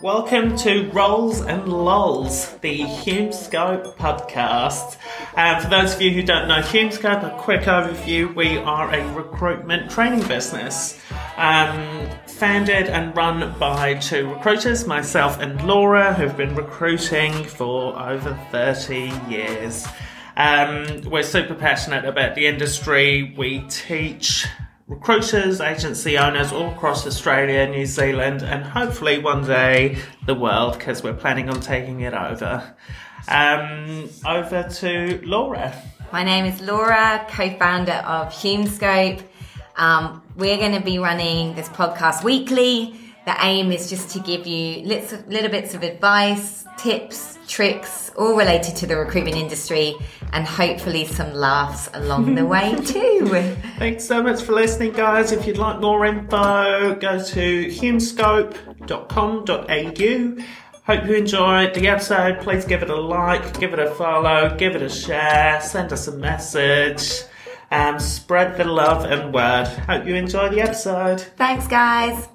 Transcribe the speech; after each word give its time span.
Welcome 0.00 0.56
to 0.58 0.90
Rolls 0.90 1.42
and 1.42 1.68
Lols, 1.68 2.50
the 2.60 2.80
HumeScope 2.80 3.94
podcast. 3.94 4.96
And 5.36 5.62
for 5.62 5.70
those 5.70 5.94
of 5.94 6.02
you 6.02 6.10
who 6.10 6.22
don't 6.24 6.48
know 6.48 6.60
HumeScope, 6.60 7.22
a 7.22 7.38
quick 7.38 7.62
overview 7.62 8.34
we 8.34 8.58
are 8.58 8.92
a 8.92 9.14
recruitment 9.14 9.90
training 9.90 10.26
business. 10.26 10.98
Um, 11.36 12.08
founded 12.26 12.88
and 12.88 13.16
run 13.16 13.56
by 13.60 13.94
two 13.94 14.28
recruiters, 14.32 14.86
myself 14.86 15.38
and 15.38 15.64
Laura, 15.66 16.14
who've 16.14 16.36
been 16.36 16.56
recruiting 16.56 17.44
for 17.44 17.96
over 17.96 18.36
30 18.50 19.12
years. 19.28 19.86
Um, 20.36 21.02
we're 21.02 21.22
super 21.22 21.54
passionate 21.54 22.06
about 22.06 22.34
the 22.34 22.46
industry. 22.46 23.34
We 23.36 23.60
teach 23.68 24.46
recruiters, 24.86 25.60
agency 25.60 26.18
owners 26.18 26.52
all 26.52 26.70
across 26.70 27.06
Australia, 27.06 27.68
New 27.68 27.86
Zealand, 27.86 28.42
and 28.42 28.64
hopefully 28.64 29.18
one 29.18 29.44
day 29.44 29.98
the 30.26 30.34
world 30.34 30.78
because 30.78 31.02
we're 31.02 31.14
planning 31.14 31.48
on 31.48 31.60
taking 31.60 32.00
it 32.00 32.14
over. 32.14 32.74
Um, 33.28 34.08
over 34.26 34.64
to 34.64 35.20
Laura. 35.24 35.74
My 36.12 36.24
name 36.24 36.44
is 36.44 36.60
Laura, 36.60 37.24
co 37.30 37.50
founder 37.56 37.92
of 37.92 38.28
HumeScope. 38.28 39.22
Um, 39.76 40.22
we're 40.36 40.58
going 40.58 40.72
to 40.72 40.80
be 40.80 40.98
running 40.98 41.54
this 41.54 41.68
podcast 41.68 42.24
weekly. 42.24 42.98
The 43.24 43.36
aim 43.44 43.70
is 43.70 43.88
just 43.88 44.10
to 44.10 44.20
give 44.20 44.48
you 44.48 44.84
little, 44.84 45.20
little 45.28 45.50
bits 45.50 45.74
of 45.74 45.84
advice, 45.84 46.64
tips, 46.76 47.38
tricks, 47.46 48.10
all 48.18 48.36
related 48.36 48.74
to 48.76 48.86
the 48.86 48.96
recruitment 48.96 49.36
industry, 49.36 49.94
and 50.32 50.44
hopefully 50.44 51.04
some 51.04 51.32
laughs 51.32 51.88
along 51.94 52.34
the 52.34 52.44
way 52.44 52.74
too. 52.84 53.28
Thanks 53.78 54.04
so 54.04 54.22
much 54.22 54.42
for 54.42 54.52
listening, 54.52 54.92
guys. 54.92 55.30
If 55.30 55.46
you'd 55.46 55.58
like 55.58 55.80
more 55.80 56.04
info, 56.04 56.96
go 56.96 57.22
to 57.22 57.66
humescope.com.au. 57.66 60.44
Hope 60.84 61.06
you 61.06 61.14
enjoyed 61.14 61.74
the 61.74 61.86
episode. 61.86 62.40
Please 62.40 62.64
give 62.64 62.82
it 62.82 62.90
a 62.90 62.96
like, 62.96 63.60
give 63.60 63.72
it 63.72 63.78
a 63.78 63.94
follow, 63.94 64.56
give 64.56 64.74
it 64.74 64.82
a 64.82 64.88
share, 64.88 65.60
send 65.60 65.92
us 65.92 66.08
a 66.08 66.16
message, 66.16 67.22
and 67.70 68.02
spread 68.02 68.56
the 68.56 68.64
love 68.64 69.04
and 69.04 69.32
word. 69.32 69.68
Hope 69.86 70.06
you 70.06 70.16
enjoy 70.16 70.48
the 70.48 70.60
episode. 70.60 71.20
Thanks, 71.20 71.68
guys. 71.68 72.28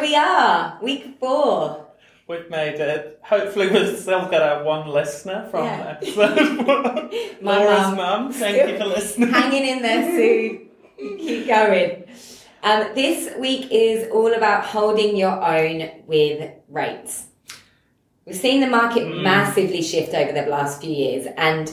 Here 0.00 0.08
we 0.08 0.16
are, 0.16 0.78
week 0.82 1.16
four. 1.20 1.86
We've 2.26 2.48
made 2.48 2.80
it. 2.80 3.20
Hopefully, 3.22 3.68
we've 3.68 3.98
still 3.98 4.30
got 4.30 4.40
our 4.40 4.64
one 4.64 4.88
listener 4.88 5.46
from 5.50 5.64
Yeah. 5.66 5.98
episode 6.00 6.56
one. 6.66 7.10
My 7.42 7.58
Laura's 7.58 7.94
mum. 7.94 8.32
Thank 8.32 8.70
you 8.70 8.78
for 8.78 8.86
listening. 8.86 9.28
Hanging 9.28 9.66
in 9.66 9.82
there, 9.82 10.10
Sue. 10.16 10.66
Keep 11.18 11.46
going. 11.48 12.04
Um, 12.62 12.86
this 12.94 13.36
week 13.38 13.68
is 13.70 14.08
all 14.10 14.32
about 14.32 14.64
holding 14.64 15.16
your 15.18 15.32
own 15.44 15.90
with 16.06 16.50
rates. 16.70 17.26
We've 18.24 18.34
seen 18.36 18.60
the 18.62 18.68
market 18.68 19.06
massively 19.06 19.82
shift 19.82 20.14
over 20.14 20.32
the 20.32 20.46
last 20.46 20.80
few 20.80 20.92
years, 20.92 21.26
and 21.36 21.70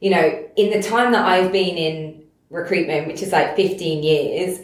you 0.00 0.10
know, 0.10 0.46
in 0.56 0.70
the 0.70 0.82
time 0.82 1.12
that 1.12 1.26
I've 1.26 1.52
been 1.52 1.76
in 1.76 2.22
recruitment, 2.48 3.06
which 3.06 3.20
is 3.22 3.32
like 3.32 3.54
15 3.54 4.02
years, 4.02 4.60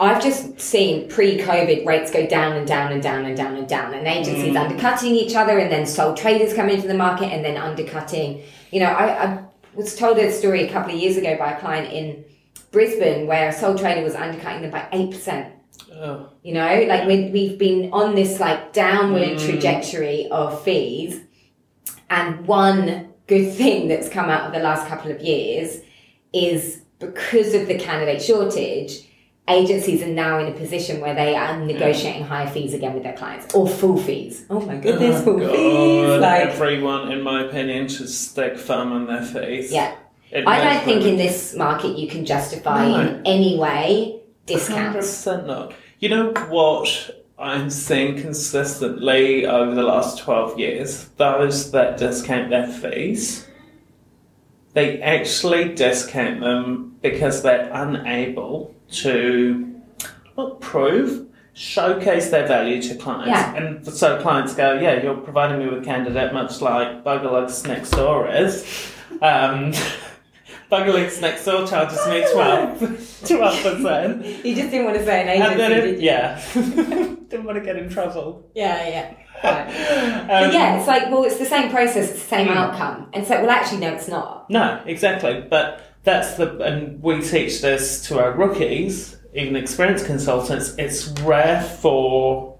I've 0.00 0.22
just 0.22 0.58
seen 0.58 1.10
pre-COVID 1.10 1.84
rates 1.84 2.10
go 2.10 2.26
down 2.26 2.56
and 2.56 2.66
down 2.66 2.90
and 2.90 3.02
down 3.02 3.26
and 3.26 3.36
down 3.36 3.56
and 3.56 3.68
down, 3.68 3.92
and 3.92 4.06
agencies 4.06 4.54
mm. 4.54 4.60
undercutting 4.60 5.14
each 5.14 5.34
other, 5.36 5.58
and 5.58 5.70
then 5.70 5.84
sole 5.84 6.14
traders 6.14 6.54
coming 6.54 6.76
into 6.76 6.88
the 6.88 6.94
market 6.94 7.26
and 7.26 7.44
then 7.44 7.58
undercutting. 7.58 8.42
You 8.70 8.80
know, 8.80 8.86
I, 8.86 9.24
I 9.24 9.44
was 9.74 9.94
told 9.94 10.16
a 10.18 10.32
story 10.32 10.66
a 10.66 10.72
couple 10.72 10.94
of 10.94 10.98
years 10.98 11.18
ago 11.18 11.36
by 11.36 11.52
a 11.52 11.60
client 11.60 11.92
in 11.92 12.24
Brisbane 12.72 13.26
where 13.26 13.50
a 13.50 13.52
sole 13.52 13.76
trader 13.76 14.02
was 14.02 14.14
undercutting 14.14 14.62
them 14.62 14.70
by 14.70 14.88
eight 14.92 15.10
percent. 15.10 15.52
Oh, 15.92 16.30
You 16.42 16.54
know, 16.54 16.84
like 16.88 17.06
we, 17.06 17.28
we've 17.30 17.58
been 17.58 17.92
on 17.92 18.14
this 18.14 18.40
like 18.40 18.72
downward 18.72 19.36
mm. 19.36 19.44
trajectory 19.44 20.28
of 20.30 20.62
fees, 20.62 21.20
and 22.08 22.46
one 22.46 23.12
good 23.26 23.52
thing 23.52 23.86
that's 23.86 24.08
come 24.08 24.30
out 24.30 24.46
of 24.46 24.52
the 24.54 24.60
last 24.60 24.88
couple 24.88 25.10
of 25.10 25.20
years 25.20 25.80
is 26.32 26.82
because 26.98 27.52
of 27.54 27.68
the 27.68 27.78
candidate 27.78 28.22
shortage, 28.22 29.09
agencies 29.50 30.02
are 30.02 30.06
now 30.06 30.38
in 30.38 30.46
a 30.48 30.56
position 30.56 31.00
where 31.00 31.14
they 31.14 31.34
are 31.34 31.56
negotiating 31.58 32.24
higher 32.24 32.48
fees 32.48 32.74
again 32.74 32.94
with 32.94 33.02
their 33.02 33.16
clients 33.16 33.54
or 33.54 33.68
full 33.68 33.96
fees. 33.98 34.46
Oh 34.50 34.60
my 34.60 34.76
oh, 34.76 34.80
goodness, 34.80 35.24
full 35.24 35.38
fees! 35.38 35.50
God, 35.50 36.20
Like, 36.20 36.48
everyone, 36.48 37.12
in 37.12 37.22
my 37.22 37.44
opinion, 37.44 37.88
should 37.88 38.08
stick 38.08 38.58
firm 38.58 38.92
on 38.92 39.06
their 39.06 39.22
fees. 39.22 39.72
yeah. 39.72 39.94
It 40.30 40.46
I 40.46 40.62
don't 40.62 40.84
think 40.84 41.02
in 41.04 41.16
this 41.16 41.56
market 41.56 41.98
you 41.98 42.06
can 42.06 42.24
justify 42.24 42.86
No. 42.86 43.00
in 43.00 43.22
any 43.26 43.58
way 43.58 44.20
discounts. 44.46 45.26
100% 45.26 45.46
not. 45.46 45.74
You 45.98 46.08
know 46.08 46.32
what 46.48 47.10
I'm 47.36 47.68
seeing 47.68 48.20
consistently 48.20 49.44
over 49.44 49.74
the 49.74 49.82
last 49.82 50.18
12 50.18 50.58
years? 50.58 51.06
Those 51.16 51.72
that 51.72 51.96
discount 51.96 52.50
their 52.50 52.68
fees, 52.68 53.48
they 54.74 55.02
actually 55.02 55.74
discount 55.74 56.40
them 56.40 56.96
because 57.02 57.42
they're 57.42 57.68
unable 57.72 58.72
to 58.92 59.80
not 60.36 60.60
prove, 60.60 61.26
showcase 61.52 62.30
their 62.30 62.46
value 62.46 62.80
to 62.82 62.94
clients. 62.96 63.28
Yeah. 63.28 63.54
And 63.54 63.86
so 63.86 64.20
clients 64.22 64.54
go, 64.54 64.78
yeah, 64.80 65.02
you're 65.02 65.16
providing 65.16 65.58
me 65.58 65.68
with 65.68 65.82
a 65.82 65.84
candidate 65.84 66.32
much 66.32 66.60
like 66.60 67.04
Buggerlugs 67.04 67.66
next 67.66 67.90
door 67.90 68.28
is. 68.28 68.64
Um, 69.20 69.72
Buggerlugs 70.70 71.20
next 71.20 71.44
door 71.44 71.66
charges 71.66 71.98
me 72.06 72.24
12, 72.32 72.78
12%. 72.78 74.44
You 74.44 74.54
just 74.54 74.70
didn't 74.70 74.84
want 74.84 74.96
to 74.98 75.04
say 75.04 75.22
an 75.22 75.42
And 75.42 75.58
then 75.58 75.70
did 75.70 75.84
it, 75.84 76.00
you? 76.00 76.06
yeah, 76.06 76.42
didn't 76.54 77.44
want 77.44 77.58
to 77.58 77.64
get 77.64 77.76
in 77.76 77.88
trouble. 77.90 78.48
Yeah, 78.54 78.88
yeah. 78.88 79.14
Fine. 79.42 79.66
Um, 79.68 80.26
but 80.28 80.52
yeah, 80.52 80.78
it's 80.78 80.86
like, 80.86 81.10
well, 81.10 81.24
it's 81.24 81.38
the 81.38 81.46
same 81.46 81.70
process, 81.70 82.10
it's 82.10 82.22
the 82.22 82.28
same 82.28 82.48
outcome. 82.48 83.08
And 83.12 83.26
so, 83.26 83.40
well, 83.40 83.50
actually, 83.50 83.80
no, 83.80 83.94
it's 83.94 84.06
not. 84.06 84.48
No, 84.50 84.82
exactly. 84.86 85.44
But 85.48 85.82
that's 86.02 86.34
the, 86.34 86.58
and 86.58 87.02
we 87.02 87.20
teach 87.20 87.60
this 87.60 88.06
to 88.08 88.18
our 88.18 88.32
rookies, 88.32 89.16
even 89.34 89.56
experienced 89.56 90.06
consultants. 90.06 90.74
It's 90.78 91.08
rare 91.20 91.62
for 91.62 92.58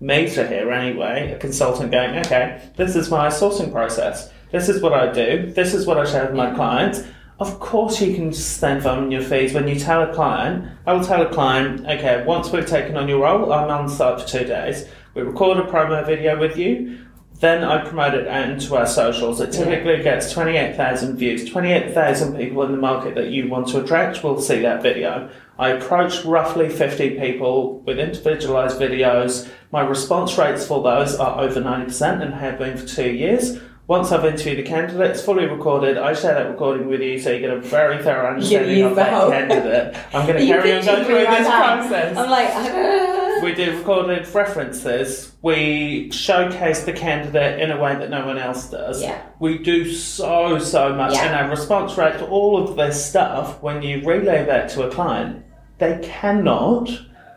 me 0.00 0.28
to 0.30 0.46
hear, 0.46 0.70
anyway, 0.70 1.32
a 1.32 1.38
consultant 1.38 1.90
going, 1.90 2.16
okay, 2.18 2.70
this 2.76 2.96
is 2.96 3.10
my 3.10 3.28
sourcing 3.28 3.72
process. 3.72 4.32
This 4.50 4.68
is 4.68 4.80
what 4.80 4.94
I 4.94 5.12
do. 5.12 5.52
This 5.52 5.74
is 5.74 5.86
what 5.86 5.98
I 5.98 6.04
share 6.10 6.26
with 6.26 6.34
my 6.34 6.54
clients. 6.54 7.02
Of 7.40 7.60
course, 7.60 8.00
you 8.00 8.14
can 8.14 8.32
stand 8.32 8.84
on 8.86 9.12
your 9.12 9.22
fees 9.22 9.54
when 9.54 9.68
you 9.68 9.78
tell 9.78 10.02
a 10.02 10.12
client. 10.12 10.66
I 10.86 10.92
will 10.92 11.04
tell 11.04 11.22
a 11.22 11.32
client, 11.32 11.86
okay, 11.86 12.24
once 12.24 12.50
we've 12.50 12.66
taken 12.66 12.96
on 12.96 13.08
your 13.08 13.22
role, 13.22 13.52
I'm 13.52 13.70
on 13.70 13.88
site 13.88 14.20
for 14.20 14.26
two 14.26 14.44
days. 14.44 14.88
We 15.14 15.22
record 15.22 15.58
a 15.58 15.62
promo 15.62 16.04
video 16.04 16.38
with 16.38 16.56
you. 16.56 17.06
Then 17.40 17.62
I 17.62 17.84
promote 17.84 18.14
it 18.14 18.26
out 18.26 18.50
into 18.50 18.74
our 18.76 18.86
socials. 18.86 19.40
It 19.40 19.52
typically 19.52 20.02
gets 20.02 20.32
28,000 20.32 21.16
views. 21.16 21.48
28,000 21.48 22.36
people 22.36 22.62
in 22.64 22.72
the 22.72 22.78
market 22.78 23.14
that 23.14 23.28
you 23.28 23.48
want 23.48 23.68
to 23.68 23.80
attract 23.82 24.24
will 24.24 24.40
see 24.40 24.60
that 24.62 24.82
video. 24.82 25.30
I 25.56 25.68
approach 25.70 26.24
roughly 26.24 26.68
50 26.68 27.10
people 27.18 27.78
with 27.80 28.00
individualized 28.00 28.80
videos. 28.80 29.48
My 29.70 29.82
response 29.82 30.36
rates 30.36 30.66
for 30.66 30.82
those 30.82 31.14
are 31.14 31.40
over 31.40 31.60
90% 31.60 32.22
and 32.22 32.34
have 32.34 32.58
been 32.58 32.76
for 32.76 32.86
two 32.86 33.10
years. 33.10 33.58
Once 33.86 34.10
I've 34.12 34.24
interviewed 34.24 34.58
the 34.58 34.68
candidate, 34.68 35.12
it's 35.12 35.22
fully 35.22 35.46
recorded. 35.46 35.96
I 35.96 36.12
share 36.14 36.34
that 36.34 36.50
recording 36.50 36.88
with 36.88 37.00
you 37.00 37.18
so 37.20 37.30
you 37.30 37.40
get 37.40 37.50
a 37.50 37.60
very 37.60 38.02
thorough 38.02 38.30
understanding 38.34 38.82
of 38.84 38.96
that 38.96 39.12
whole- 39.12 39.30
candidate. 39.30 39.96
I'm 40.12 40.26
going 40.26 40.38
to 40.40 40.46
carry 40.46 40.72
on 40.72 40.84
going 40.84 41.04
through 41.04 41.24
right 41.24 41.38
this 41.38 41.48
now. 41.48 41.76
process. 41.76 42.16
I'm 42.16 42.28
like, 42.30 42.48
ah. 42.52 43.17
We 43.42 43.54
do 43.54 43.78
recorded 43.78 44.26
references. 44.34 45.32
We 45.42 46.10
showcase 46.10 46.84
the 46.84 46.92
candidate 46.92 47.60
in 47.60 47.70
a 47.70 47.80
way 47.80 47.94
that 47.94 48.10
no 48.10 48.26
one 48.26 48.38
else 48.38 48.70
does. 48.70 49.02
Yeah. 49.02 49.22
We 49.38 49.58
do 49.58 49.92
so, 49.92 50.58
so 50.58 50.94
much. 50.94 51.14
Yeah. 51.14 51.26
And 51.26 51.34
our 51.34 51.50
response 51.50 51.96
rate 51.96 52.18
to 52.18 52.26
all 52.26 52.62
of 52.62 52.76
this 52.76 53.04
stuff, 53.04 53.62
when 53.62 53.82
you 53.82 54.04
relay 54.06 54.44
that 54.44 54.70
to 54.70 54.88
a 54.88 54.90
client, 54.90 55.44
they 55.78 55.98
cannot. 56.02 56.90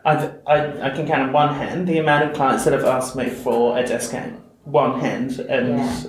I've, 0.03 0.35
I, 0.47 0.87
I 0.87 0.89
can 0.89 1.05
count 1.05 1.21
on 1.21 1.31
one 1.31 1.53
hand 1.53 1.87
the 1.87 1.99
amount 1.99 2.29
of 2.29 2.35
clients 2.35 2.63
that 2.65 2.73
have 2.73 2.85
asked 2.85 3.15
me 3.15 3.29
for 3.29 3.77
a 3.77 3.81
desk 3.85 4.11
discount. 4.11 4.41
One 4.63 4.99
hand. 4.99 5.39
And 5.39 5.79
Yeah. 5.79 6.03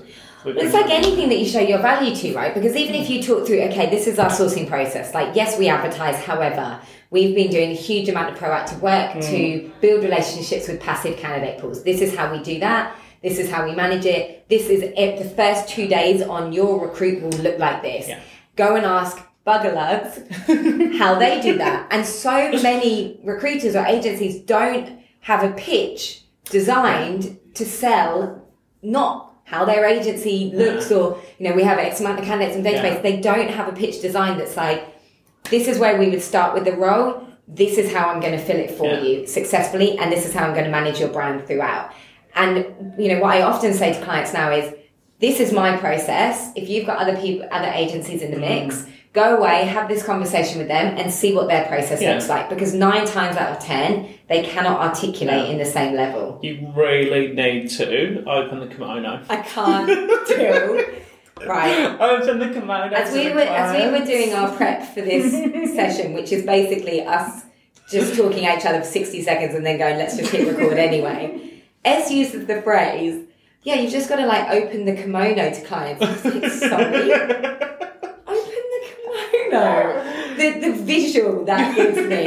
It's 0.44 0.74
like 0.74 0.90
anything 0.90 1.28
that 1.28 1.38
you 1.38 1.46
show 1.46 1.60
your 1.60 1.78
value 1.78 2.14
to, 2.16 2.34
right? 2.34 2.52
Because 2.52 2.74
even 2.74 2.96
if 2.96 3.08
you 3.08 3.22
talk 3.22 3.46
through, 3.46 3.60
okay, 3.62 3.88
this 3.90 4.06
is 4.06 4.18
our 4.18 4.30
sourcing 4.30 4.68
process. 4.68 5.14
Like, 5.14 5.36
yes, 5.36 5.58
we 5.58 5.68
advertise. 5.68 6.16
However, 6.16 6.80
we've 7.10 7.34
been 7.34 7.50
doing 7.50 7.70
a 7.70 7.74
huge 7.74 8.08
amount 8.08 8.32
of 8.34 8.38
proactive 8.38 8.80
work 8.80 9.12
mm. 9.12 9.30
to 9.30 9.70
build 9.80 10.02
relationships 10.02 10.66
with 10.66 10.80
passive 10.80 11.16
candidate 11.16 11.60
pools. 11.60 11.84
This 11.84 12.00
is 12.00 12.16
how 12.16 12.32
we 12.32 12.42
do 12.42 12.58
that. 12.58 12.96
This 13.22 13.38
is 13.38 13.50
how 13.50 13.64
we 13.64 13.74
manage 13.74 14.04
it. 14.04 14.48
This 14.48 14.68
is 14.68 14.82
it. 14.82 15.18
The 15.18 15.28
first 15.30 15.68
two 15.68 15.86
days 15.86 16.22
on 16.22 16.52
your 16.52 16.88
recruit 16.88 17.22
will 17.22 17.30
look 17.40 17.58
like 17.58 17.82
this. 17.82 18.08
Yeah. 18.08 18.20
Go 18.56 18.74
and 18.74 18.84
ask 18.84 19.18
bugger 19.46 19.74
Buggerlugs 19.74 20.96
how 20.98 21.18
they 21.18 21.40
do 21.40 21.58
that. 21.58 21.86
And 21.90 22.04
so 22.04 22.52
many 22.62 23.20
recruiters 23.24 23.76
or 23.76 23.84
agencies 23.86 24.40
don't 24.40 25.00
have 25.20 25.44
a 25.44 25.52
pitch 25.54 26.24
designed 26.46 27.38
to 27.54 27.64
sell 27.64 28.42
not 28.82 29.34
how 29.44 29.64
their 29.64 29.84
agency 29.84 30.50
looks 30.54 30.90
or 30.90 31.18
you 31.38 31.48
know 31.48 31.54
we 31.54 31.62
have 31.62 31.78
X 31.78 32.00
amount 32.00 32.18
of 32.18 32.24
candidates 32.24 32.56
in 32.56 32.62
database 32.62 32.94
Yeah. 32.94 33.00
they 33.02 33.20
don't 33.20 33.50
have 33.50 33.68
a 33.68 33.72
pitch 33.72 34.00
design 34.00 34.38
that's 34.38 34.56
like 34.56 34.84
this 35.50 35.68
is 35.68 35.78
where 35.78 35.98
we 35.98 36.08
would 36.10 36.22
start 36.22 36.54
with 36.54 36.64
the 36.64 36.72
role 36.72 37.26
this 37.48 37.76
is 37.76 37.92
how 37.92 38.08
I'm 38.08 38.20
going 38.20 38.32
to 38.32 38.38
fill 38.44 38.56
it 38.56 38.70
for 38.70 38.86
Yeah. 38.86 39.00
you 39.02 39.26
successfully, 39.26 39.98
and 39.98 40.10
this 40.12 40.24
is 40.24 40.32
how 40.32 40.44
I'm 40.46 40.52
going 40.54 40.64
to 40.64 40.70
manage 40.70 41.00
your 41.00 41.08
brand 41.08 41.44
throughout. 41.46 41.92
And 42.36 42.54
you 42.96 43.08
know 43.12 43.20
what 43.20 43.34
I 43.36 43.42
often 43.42 43.74
say 43.74 43.92
to 43.92 44.00
clients 44.04 44.32
now 44.32 44.50
is, 44.52 44.72
this 45.18 45.38
is 45.40 45.52
my 45.52 45.76
process. 45.76 46.50
If 46.54 46.68
you've 46.70 46.86
got 46.86 46.98
other 46.98 47.16
people, 47.20 47.46
other 47.50 47.70
agencies 47.74 48.22
in 48.22 48.30
the 48.30 48.38
Mm-hmm. 48.38 48.68
mix, 48.68 48.86
go 49.12 49.36
away, 49.36 49.64
have 49.64 49.88
this 49.88 50.02
conversation 50.02 50.58
with 50.58 50.68
them, 50.68 50.96
and 50.98 51.12
see 51.12 51.34
what 51.34 51.46
their 51.48 51.64
process 51.66 52.00
Yeah. 52.00 52.14
looks 52.14 52.28
like. 52.28 52.48
Because 52.48 52.72
nine 52.72 53.04
times 53.06 53.36
out 53.36 53.50
of 53.52 53.58
ten, 53.62 54.08
they 54.28 54.42
cannot 54.42 54.80
articulate 54.80 55.46
Yeah. 55.46 55.52
in 55.52 55.58
the 55.58 55.64
same 55.66 55.94
level. 55.94 56.38
You 56.42 56.72
really 56.74 57.28
need 57.32 57.68
to 57.70 58.24
open 58.26 58.60
the 58.60 58.66
kimono. 58.66 59.20
I 59.28 59.36
can't 59.36 59.86
do. 60.28 60.84
Right. 61.44 61.96
Open 62.00 62.38
the 62.38 62.50
kimono. 62.50 62.94
As 62.94 63.12
we 63.12 63.32
were 63.32 63.40
as 63.40 63.74
we 63.76 63.90
were 63.98 64.04
doing 64.06 64.32
our 64.32 64.54
prep 64.56 64.84
for 64.94 65.00
this 65.00 65.32
session, 65.74 66.12
which 66.12 66.30
is 66.30 66.44
basically 66.44 67.04
us 67.04 67.42
just 67.90 68.14
talking 68.14 68.46
at 68.46 68.58
each 68.60 68.64
other 68.66 68.78
for 68.78 68.86
sixty 68.86 69.22
seconds 69.22 69.52
and 69.54 69.66
then 69.66 69.76
going, 69.76 69.96
let's 69.98 70.16
just 70.16 70.30
hit 70.30 70.46
record 70.46 70.78
anyway. 70.78 71.40
Ez 71.84 72.12
uses 72.12 72.46
the 72.46 72.62
phrase, 72.62 73.24
yeah, 73.64 73.74
you've 73.74 73.90
just 73.90 74.08
got 74.08 74.16
to 74.16 74.26
like 74.26 74.50
open 74.50 74.84
the 74.84 74.94
kimono 74.94 75.50
to 75.52 75.60
clients. 75.62 76.00
Like, 76.00 76.22
sorry, 76.52 77.12
open 77.12 77.18
the 77.18 77.56
kimono. 77.58 77.71
The 80.62 80.72
visual 80.72 81.44
that 81.44 81.74
gives 81.76 81.98
me 81.98 82.24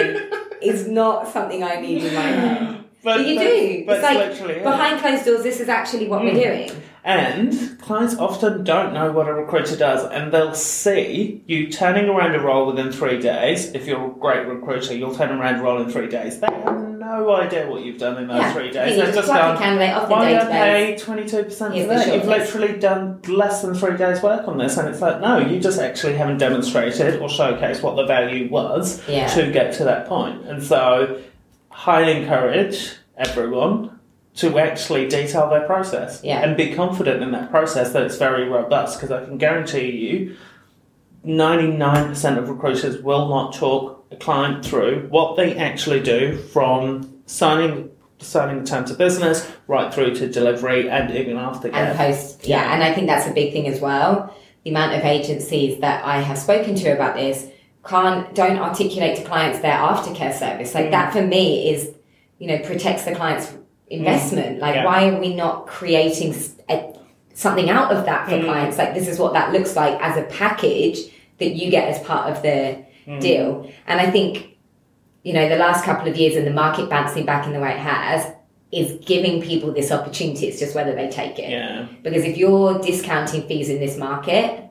is 0.62 0.88
not 0.88 1.28
something 1.36 1.64
I 1.64 1.76
need 1.82 2.04
in 2.04 2.14
my 2.14 2.22
head. 2.22 2.84
But, 3.04 3.18
But 3.18 3.28
you 3.28 3.36
but- 3.36 3.44
do. 3.44 3.84
But 3.88 3.94
it's 3.98 4.04
like 4.04 4.18
literally 4.18 4.54
it. 4.56 4.64
behind 4.64 5.00
closed 5.00 5.26
doors. 5.26 5.44
This 5.44 5.60
is 5.60 5.70
actually 5.70 6.08
what 6.08 6.22
we're 6.24 6.34
Mm. 6.34 6.44
doing. 6.44 6.72
And 7.06 7.80
clients 7.80 8.16
often 8.18 8.64
don't 8.64 8.92
know 8.92 9.12
what 9.12 9.28
a 9.28 9.34
recruiter 9.34 9.76
does, 9.78 10.04
and 10.12 10.32
they'll 10.34 10.56
see 10.56 11.44
you 11.46 11.72
turning 11.72 12.10
around 12.10 12.34
a 12.34 12.40
role 12.40 12.66
within 12.66 12.92
three 12.92 13.20
days. 13.20 13.72
If 13.76 13.86
you're 13.86 14.08
a 14.08 14.10
great 14.10 14.48
recruiter, 14.48 14.96
you'll 14.96 15.14
turn 15.16 15.30
around 15.40 15.60
a 15.60 15.64
role 15.64 15.80
in 15.84 15.90
three 15.92 16.08
days. 16.08 16.40
They 16.40 16.48
have 16.48 16.85
no 17.20 17.36
idea 17.36 17.70
what 17.70 17.84
you've 17.84 17.98
done 17.98 18.18
in 18.18 18.28
those 18.28 18.38
Yeah, 18.38 18.54
three 18.54 18.72
days. 18.72 18.98
They've 18.98 19.14
just 19.14 19.28
gone, 19.28 19.58
candidate 19.58 19.94
off 19.96 20.08
the 20.08 20.14
why 20.14 20.32
don't 20.34 20.52
I 20.52 20.96
database. 20.96 21.06
pay 21.06 21.14
22% 21.24 21.74
Here's 21.74 21.88
that? 21.88 22.14
You've 22.16 22.26
literally 22.26 22.80
done 22.80 23.22
less 23.28 23.62
than 23.62 23.74
three 23.74 23.98
days' 23.98 24.22
work 24.22 24.48
on 24.48 24.58
this, 24.58 24.78
and 24.78 24.88
it's 24.88 25.02
like, 25.02 25.22
no, 25.22 25.38
you 25.40 25.60
just 25.60 25.80
actually 25.80 26.14
haven't 26.16 26.38
demonstrated 26.38 27.22
or 27.22 27.28
showcased 27.28 27.82
what 27.82 27.96
the 27.96 28.06
value 28.06 28.50
was 28.50 29.02
Yeah. 29.08 29.28
to 29.28 29.52
get 29.52 29.74
to 29.76 29.84
that 29.86 30.08
point. 30.08 30.46
And 30.48 30.64
so, 30.64 31.20
highly 31.70 32.22
encourage 32.22 32.94
everyone 33.18 33.92
to 34.36 34.60
actually 34.60 35.08
detail 35.08 35.50
their 35.50 35.62
process 35.66 36.22
Yeah. 36.24 36.42
and 36.42 36.58
be 36.58 36.74
confident 36.74 37.24
in 37.24 37.32
that 37.32 37.50
process 37.52 37.94
that 37.94 38.04
it's 38.04 38.18
very 38.18 38.48
robust 38.50 39.00
because 39.00 39.12
I 39.12 39.24
can 39.24 39.38
guarantee 39.38 39.92
you 39.92 40.36
99% 41.26 42.38
of 42.38 42.50
recruiters 42.50 43.02
will 43.02 43.28
not 43.30 43.54
talk 43.54 43.95
a 44.12 44.16
client 44.16 44.66
through 44.66 45.08
what 45.10 45.36
they 45.36 45.56
actually 45.58 46.00
do 46.00 46.38
from 46.38 47.22
signing 47.26 47.90
signing 48.20 48.60
the 48.64 48.66
terms 48.70 48.90
of 48.92 48.98
business 48.98 49.50
right 49.68 49.94
through 49.94 50.16
to 50.16 50.28
delivery 50.30 50.90
and 50.90 51.12
even 51.16 51.36
after 51.38 51.68
and 51.70 51.98
post 51.98 52.48
yeah. 52.48 52.62
Yeah. 52.64 52.74
and 52.74 52.84
i 52.84 52.94
think 52.94 53.08
that's 53.08 53.28
a 53.28 53.34
big 53.34 53.52
thing 53.52 53.68
as 53.68 53.82
well 53.82 54.34
the 54.64 54.70
amount 54.70 54.94
of 54.96 55.04
agencies 55.04 55.80
that 55.82 56.04
i 56.06 56.20
have 56.22 56.38
spoken 56.38 56.76
to 56.76 56.90
about 56.90 57.16
this 57.16 57.48
can't 57.84 58.34
don't 58.34 58.58
articulate 58.58 59.18
to 59.18 59.24
clients 59.24 59.60
their 59.60 59.74
aftercare 59.78 60.34
service 60.34 60.74
like 60.74 60.86
Mm. 60.88 60.92
that 60.92 61.14
for 61.14 61.22
me 61.22 61.70
is 61.72 61.92
you 62.40 62.48
know 62.48 62.60
protects 62.60 63.04
the 63.04 63.14
client's 63.14 63.54
investment 63.88 64.60
like 64.60 64.76
Yeah. 64.76 64.86
why 64.86 65.10
are 65.10 65.20
we 65.20 65.36
not 65.36 65.68
creating 65.68 66.34
a, 66.70 66.94
something 67.34 67.70
out 67.70 67.92
of 67.92 68.06
that 68.06 68.28
for 68.30 68.36
Mm. 68.36 68.46
clients 68.46 68.78
like 68.78 68.94
this 68.94 69.08
is 69.08 69.20
what 69.20 69.34
that 69.34 69.52
looks 69.52 69.76
like 69.76 70.00
as 70.02 70.16
a 70.18 70.24
package 70.24 71.00
that 71.40 71.50
you 71.50 71.70
get 71.70 71.90
as 71.90 72.00
part 72.08 72.32
of 72.32 72.42
the 72.42 72.84
Mm. 73.08 73.22
deal 73.22 73.72
and 73.88 74.02
i 74.02 74.10
think 74.10 74.58
you 75.24 75.32
know 75.34 75.48
the 75.48 75.58
last 75.58 75.86
couple 75.86 76.08
of 76.08 76.18
years 76.18 76.36
and 76.36 76.46
the 76.48 76.52
market 76.52 76.90
bouncing 76.90 77.26
back 77.26 77.46
in 77.46 77.54
the 77.54 77.60
way 77.60 77.72
it 77.72 77.80
has 77.80 78.32
is 78.72 78.98
giving 79.06 79.42
people 79.42 79.72
this 79.72 79.92
opportunity 79.92 80.48
it's 80.48 80.60
just 80.60 80.74
whether 80.76 80.96
they 80.96 81.08
take 81.10 81.38
it 81.38 81.50
yeah 81.50 81.86
because 82.04 82.24
if 82.24 82.36
you're 82.36 82.80
discounting 82.80 83.48
fees 83.48 83.70
in 83.70 83.80
this 83.80 83.96
market, 83.98 84.64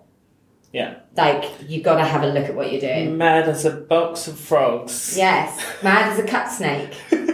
Yeah. 0.73 0.95
like 1.17 1.45
you've 1.69 1.85
got 1.85 1.97
to 1.99 2.05
have 2.05 2.23
a 2.25 2.27
look 2.27 2.47
at 2.47 2.55
what 2.57 2.73
you're 2.73 2.81
doing. 2.81 3.17
mad 3.17 3.49
as 3.49 3.65
a 3.65 3.71
box 3.71 4.27
of 4.27 4.37
frogs 4.39 5.17
Yes, 5.17 5.49
mad 5.83 6.11
as 6.13 6.19
a 6.19 6.27
cut 6.27 6.49
snake. 6.51 6.93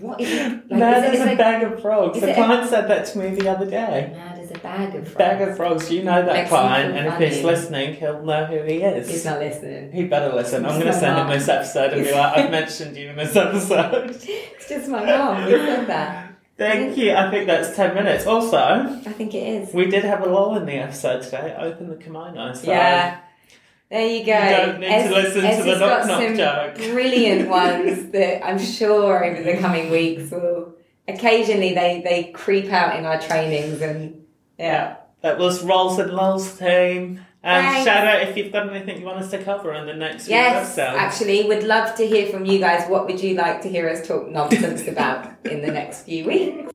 What 0.00 0.18
is 0.18 0.32
it? 0.32 0.52
Like, 0.70 0.80
mad 0.80 1.14
is 1.14 1.20
as 1.20 1.26
a 1.26 1.32
it- 1.32 1.38
bag 1.38 1.62
of 1.62 1.82
frogs 1.82 2.22
a- 2.22 2.32
client 2.34 2.70
said 2.70 2.88
that 2.88 3.04
to 3.08 3.18
me 3.18 3.34
the 3.38 3.48
other 3.50 3.66
day 3.68 4.10
Mad 4.16 4.29
bag 4.62 4.94
of 4.94 5.04
frogs. 5.08 5.14
bag 5.16 5.48
of 5.48 5.56
frogs 5.56 5.90
you 5.90 6.02
know 6.02 6.24
that 6.24 6.32
Makes 6.32 6.50
me 6.50 6.56
client 6.58 6.94
feel 6.94 7.04
and 7.12 7.22
if 7.22 7.32
he's 7.32 7.44
listening 7.44 7.94
he'll 7.94 8.22
know 8.22 8.44
who 8.46 8.62
he 8.62 8.82
is 8.82 9.08
He's 9.08 9.24
not 9.24 9.38
listening. 9.38 9.92
He 9.92 10.04
better 10.04 10.34
listen. 10.34 10.64
I'm 10.66 10.80
going 10.80 10.86
to 10.86 10.92
send 10.92 11.18
him 11.18 11.26
mum. 11.26 11.38
this 11.38 11.48
episode 11.48 11.92
and 11.94 12.04
be 12.04 12.12
like, 12.12 12.36
I've 12.38 12.50
mentioned 12.50 12.96
you 12.96 13.10
in 13.10 13.16
this 13.16 13.34
episode. 13.36 14.10
It's 14.60 14.68
just 14.68 14.88
my 14.88 15.04
mom 15.04 15.42
who 15.42 15.50
said 15.50 15.86
that. 15.88 16.34
Thank 16.56 16.96
you. 16.98 17.12
I 17.14 17.30
think 17.30 17.46
that's 17.46 17.74
10 17.74 17.94
minutes. 17.94 18.26
Also, 18.26 18.58
I 18.58 19.12
think 19.12 19.34
it 19.34 19.38
is. 19.62 19.74
we 19.74 19.86
did 19.86 20.04
have 20.04 20.20
a 20.22 20.26
lull 20.26 20.56
in 20.56 20.66
the 20.66 20.74
episode 20.74 21.22
today. 21.22 21.56
Open 21.58 21.88
the 21.88 21.96
kimono. 21.96 22.52
So 22.52 22.66
Yeah. 22.70 23.20
There 23.90 24.06
you 24.06 24.24
go. 24.24 24.38
You 24.38 24.56
don't 24.56 24.80
need 24.80 25.08
to 25.08 25.14
listen 25.14 25.40
to 25.42 25.48
Ez 25.48 25.64
the 25.64 25.78
knock-knock 25.78 26.20
some 26.20 26.36
joke. 26.36 26.74
brilliant 26.92 27.48
ones 27.62 28.10
that 28.12 28.46
I'm 28.46 28.58
sure 28.58 29.24
over 29.24 29.42
the 29.42 29.56
coming 29.56 29.90
weeks 29.90 30.30
will 30.30 30.74
occasionally 31.08 31.74
they, 31.74 32.00
they 32.04 32.30
creep 32.32 32.70
out 32.70 32.96
in 32.96 33.04
our 33.04 33.20
trainings 33.20 33.80
and 33.80 34.22
yeah. 34.60 34.96
That 35.22 35.38
was 35.38 35.62
Rolls 35.62 35.98
and 35.98 36.12
Lols 36.12 36.58
team. 36.58 37.20
And 37.42 37.66
Thanks. 37.66 37.84
shout 37.86 38.06
out 38.06 38.28
if 38.28 38.36
you've 38.36 38.52
got 38.52 38.68
anything 38.74 39.00
you 39.00 39.06
want 39.06 39.18
us 39.18 39.30
to 39.30 39.42
cover 39.42 39.72
in 39.74 39.86
the 39.86 39.94
next 39.94 40.28
Yes, 40.28 40.78
episodes. 40.78 40.96
actually, 40.98 41.48
would 41.48 41.62
love 41.64 41.94
to 41.96 42.06
hear 42.06 42.26
from 42.30 42.44
you 42.44 42.58
guys. 42.58 42.88
What 42.88 43.06
would 43.06 43.22
you 43.22 43.34
like 43.34 43.62
to 43.62 43.68
hear 43.68 43.88
us 43.88 44.06
talk 44.06 44.28
nonsense 44.28 44.86
about 44.86 45.26
in 45.46 45.62
the 45.62 45.72
next 45.72 46.02
few 46.02 46.26
weeks? 46.26 46.69